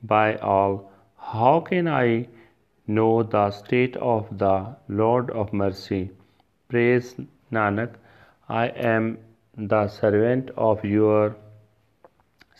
by 0.03 0.37
all. 0.37 0.91
How 1.17 1.61
can 1.61 1.87
I 1.89 2.29
know 2.87 3.23
the 3.23 3.51
state 3.51 3.97
of 3.97 4.39
the 4.39 4.77
Lord 4.89 5.31
of 5.31 5.53
mercy? 5.53 6.11
Praise 6.69 7.15
Nanak, 7.53 7.95
I 8.49 8.69
am 8.69 9.19
the 9.57 9.87
servant 9.89 10.51
of 10.57 10.85
your 10.85 11.37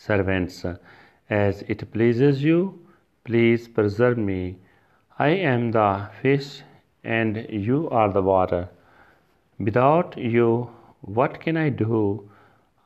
servants. 0.05 0.65
As 1.29 1.63
it 1.73 1.91
pleases 1.91 2.43
you, 2.43 2.79
please 3.23 3.67
preserve 3.67 4.17
me. 4.17 4.57
I 5.17 5.29
am 5.29 5.71
the 5.71 6.09
fish 6.21 6.61
and 7.03 7.45
you 7.49 7.89
are 7.89 8.11
the 8.11 8.21
water. 8.21 8.69
Without 9.59 10.17
you, 10.17 10.69
what 11.01 11.39
can 11.39 11.57
I 11.57 11.69
do? 11.69 12.29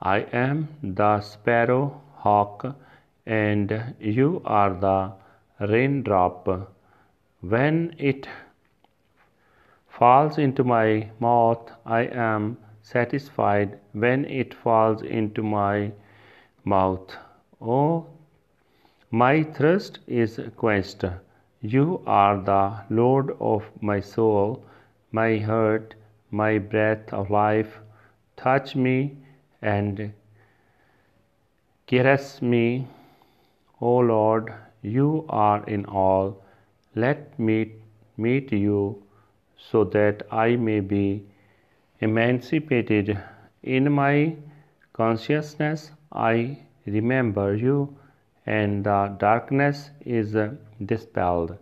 I 0.01 0.19
am 0.31 0.67
the 0.83 1.21
sparrow 1.21 2.01
hawk 2.15 2.75
and 3.25 3.95
you 3.99 4.41
are 4.45 4.73
the 4.73 5.11
raindrop. 5.71 6.47
When 7.41 7.95
it 7.97 8.27
falls 9.89 10.37
into 10.37 10.63
my 10.63 11.09
mouth, 11.19 11.71
I 11.85 12.01
am 12.01 12.57
satisfied. 12.81 13.79
When 13.93 14.25
it 14.25 14.53
falls 14.53 15.01
into 15.01 15.41
my 15.41 15.91
mouth, 16.73 17.15
oh, 17.61 18.07
my 19.11 19.43
thirst 19.43 19.99
is 20.07 20.39
quenched. 20.55 21.05
You 21.61 22.01
are 22.05 22.37
the 22.51 22.61
Lord 22.89 23.35
of 23.39 23.63
my 23.81 23.99
soul, 23.99 24.63
my 25.11 25.37
heart, 25.37 25.95
my 26.31 26.57
breath 26.57 27.13
of 27.13 27.29
life. 27.29 27.79
Touch 28.35 28.75
me 28.75 29.17
and 29.61 30.13
caress 31.87 32.41
me 32.41 32.67
O 33.79 33.97
Lord, 33.97 34.51
you 34.81 35.25
are 35.29 35.63
in 35.65 35.85
all. 35.85 36.43
Let 36.95 37.37
me 37.37 37.73
meet 38.17 38.51
you 38.51 39.03
so 39.55 39.83
that 39.83 40.23
I 40.31 40.55
may 40.55 40.79
be 40.79 41.25
emancipated. 41.99 43.19
In 43.61 43.91
my 43.91 44.35
consciousness, 44.93 45.91
I 46.11 46.59
remember 46.85 47.55
you, 47.55 47.95
and 48.45 48.83
the 48.83 49.15
darkness 49.19 49.91
is 50.05 50.35
dispelled. 50.85 51.57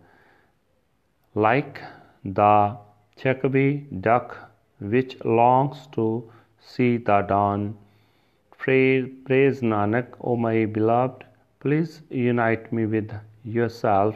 Like 1.34 1.82
the 2.24 2.76
Chakvi 3.18 3.86
duck 4.00 4.36
which 4.78 5.16
longs 5.24 5.86
to 5.92 6.30
see 6.60 6.96
the 6.96 7.22
dawn. 7.22 7.76
Praise, 8.58 9.08
praise 9.24 9.60
Nanak, 9.60 10.08
O 10.20 10.36
my 10.36 10.66
beloved 10.66 11.24
Please 11.66 12.02
unite 12.10 12.72
me 12.72 12.86
with 12.86 13.12
yourself. 13.42 14.14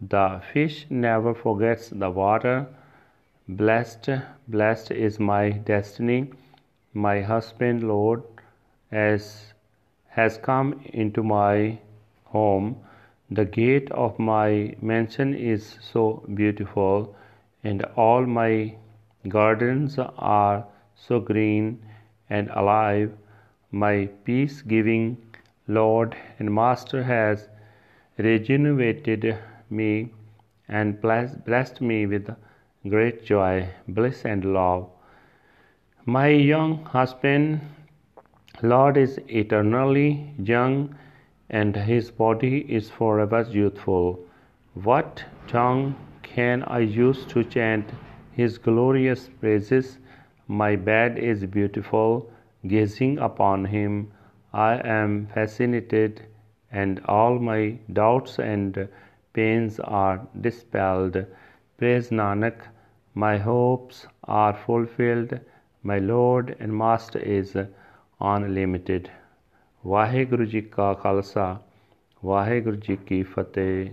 The 0.00 0.40
fish 0.52 0.86
never 0.88 1.34
forgets 1.34 1.88
the 1.88 2.10
water. 2.10 2.68
Blessed, 3.48 4.10
blessed 4.46 4.92
is 4.92 5.18
my 5.18 5.50
destiny. 5.50 6.30
My 6.94 7.22
husband, 7.22 7.82
Lord, 7.82 8.22
as 8.90 9.52
has 10.08 10.38
come 10.38 10.80
into 10.92 11.22
my 11.22 11.78
home. 12.24 12.76
The 13.30 13.44
gate 13.44 13.90
of 13.92 14.18
my 14.18 14.74
mansion 14.82 15.34
is 15.34 15.78
so 15.80 16.24
beautiful, 16.34 17.14
and 17.62 17.84
all 17.96 18.26
my 18.26 18.74
gardens 19.28 19.98
are 19.98 20.64
so 20.94 21.20
green 21.20 21.80
and 22.28 22.50
alive. 22.50 23.12
My 23.70 24.08
peace 24.24 24.62
giving 24.62 25.16
Lord 25.68 26.16
and 26.38 26.52
Master 26.52 27.02
has 27.04 27.48
rejuvenated 28.18 29.38
me 29.70 30.10
and 30.68 31.00
blessed 31.00 31.80
me 31.80 32.06
with 32.06 32.34
great 32.88 33.24
joy, 33.24 33.68
bliss, 33.86 34.24
and 34.24 34.44
love. 34.52 34.88
My 36.04 36.28
young 36.28 36.84
husband, 36.84 37.60
Lord, 38.62 38.96
is 38.96 39.18
eternally 39.28 40.34
young, 40.38 40.94
and 41.48 41.74
his 41.74 42.10
body 42.10 42.60
is 42.68 42.90
forever 42.90 43.42
youthful. 43.42 44.20
What 44.74 45.24
tongue 45.46 45.96
can 46.22 46.62
I 46.64 46.80
use 46.80 47.24
to 47.26 47.42
chant 47.44 47.90
his 48.32 48.58
glorious 48.58 49.28
praises? 49.28 49.98
My 50.46 50.76
bed 50.76 51.18
is 51.18 51.44
beautiful. 51.46 52.30
Gazing 52.66 53.18
upon 53.18 53.64
him, 53.64 54.12
I 54.52 54.74
am 54.86 55.26
fascinated, 55.34 56.22
and 56.70 57.00
all 57.06 57.38
my 57.38 57.78
doubts 57.92 58.38
and 58.38 58.88
pains 59.32 59.80
are 59.80 60.26
dispelled. 60.40 61.24
Praise 61.78 62.10
Nanak, 62.10 62.60
my 63.14 63.38
hopes 63.38 64.06
are 64.24 64.54
fulfilled. 64.54 65.40
My 65.82 65.98
Lord 65.98 66.56
and 66.60 66.76
Master 66.76 67.18
is 67.18 67.56
unlimited. 68.20 69.00
Waheguru 69.86 70.44
ji 70.44 70.60
ਕਾ 70.60 70.94
ਖਾਲਸਾ 70.94 71.60
ਵਾਹਿਗੁਰੂ 72.24 72.76
ਜੀ 72.76 72.96
ਕੀ 72.96 73.22
ਫਤਿਹ 73.22 73.90